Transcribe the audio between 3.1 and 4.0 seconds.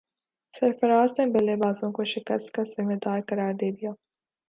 قرار دے دیا